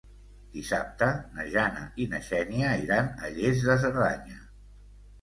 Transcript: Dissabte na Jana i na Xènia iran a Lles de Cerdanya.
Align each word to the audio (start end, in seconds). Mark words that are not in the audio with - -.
Dissabte 0.53 1.09
na 1.35 1.45
Jana 1.57 1.85
i 2.05 2.09
na 2.15 2.23
Xènia 2.31 2.75
iran 2.89 3.15
a 3.29 3.33
Lles 3.39 3.65
de 3.71 3.81
Cerdanya. 3.89 4.45